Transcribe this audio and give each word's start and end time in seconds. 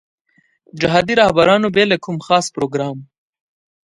جهادي 0.79 1.13
رهبرانو 1.21 1.67
بې 1.75 1.83
له 1.91 1.97
کوم 2.03 2.17
خاص 2.25 2.45
پروګرام. 2.55 2.97